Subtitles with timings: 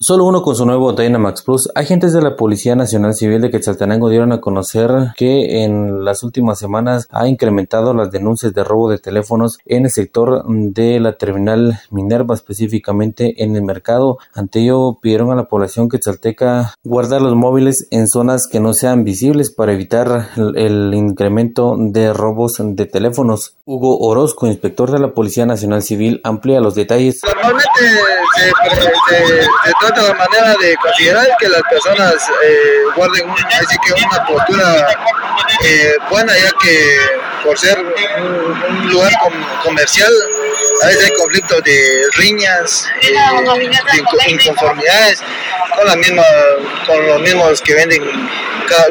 [0.00, 1.68] Solo uno con su nuevo Dynamax Plus.
[1.74, 6.60] Agentes de la Policía Nacional Civil de Quetzaltenango dieron a conocer que en las últimas
[6.60, 11.80] semanas ha incrementado las denuncias de robo de teléfonos en el sector de la terminal
[11.90, 14.18] Minerva, específicamente en el mercado.
[14.34, 19.02] Ante ello, pidieron a la población quetzalteca guardar los móviles en zonas que no sean
[19.02, 23.57] visibles para evitar el incremento de robos de teléfonos.
[23.70, 27.20] Hugo Orozco, inspector de la Policía Nacional Civil, amplía los detalles.
[27.22, 27.68] Normalmente
[28.34, 32.14] se trata la manera de considerar que las personas
[32.46, 32.56] eh,
[32.96, 34.86] guarden así que una postura
[35.66, 36.96] eh, buena, ya que
[37.44, 39.12] por ser un, lugar
[39.62, 40.12] comercial,
[40.84, 45.20] a veces hay conflictos de riñas, eh, de inconformidades
[45.76, 46.24] con, la misma,
[46.86, 48.02] con los mismos que venden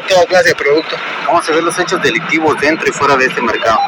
[0.08, 0.99] toda clase de productos.
[1.26, 3.80] ¿Cómo se ven los hechos delictivos dentro y fuera de este mercado?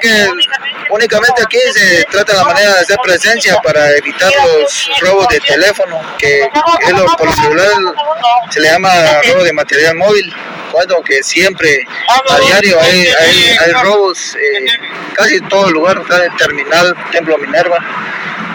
[0.00, 0.28] que
[0.90, 6.00] únicamente aquí se trata la manera de hacer presencia para evitar los robos de teléfono,
[6.18, 7.68] que es lo, por lo celular
[8.50, 8.90] se le llama
[9.28, 10.34] robo de material móvil,
[10.72, 11.86] cuando que siempre
[12.28, 14.66] a diario hay, hay, robos, eh,
[15.14, 17.78] casi todo el lugar, está el terminal, Templo Minerva.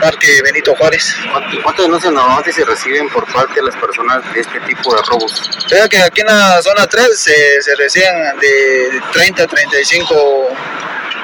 [0.02, 1.16] Parque Benito Juárez.
[1.64, 5.50] ¿Cuántas denuncias normalmente se reciben por parte de las personas de este tipo de robos?
[5.70, 10.50] Creo que aquí en la zona 3 se, se reciben de 30 a 35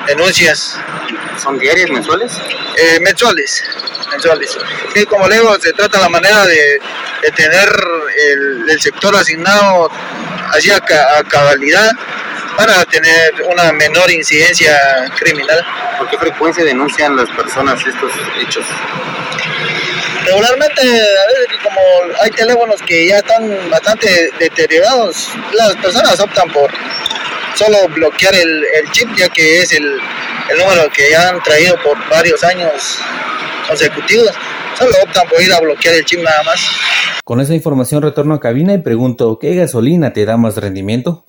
[0.08, 0.80] denuncias.
[1.42, 2.32] ¿Son diarias, mensuales?
[2.78, 3.64] Eh, mensuales,
[4.12, 4.58] mensuales.
[4.96, 6.80] Y como le digo, se trata la manera de,
[7.22, 7.70] de tener
[8.32, 9.90] el, el, sector asignado
[10.54, 10.80] así a,
[11.28, 11.92] cabalidad
[12.58, 14.78] para tener una menor incidencia
[15.18, 15.66] criminal.
[15.98, 18.66] ¿Por qué frecuencia denuncian las personas estos hechos?
[20.26, 21.80] Regularmente, a veces como
[22.22, 26.70] hay teléfonos que ya están bastante deteriorados, las personas optan por
[27.56, 30.00] solo bloquear el, chip, ya que es el,
[30.50, 33.00] el número que ya han traído por varios años
[33.68, 34.32] consecutivos.
[34.78, 36.60] Solo optan por ir a bloquear el chip nada más.
[37.30, 41.26] Con esa información retorno a cabina y pregunto, ¿qué gasolina te da más rendimiento?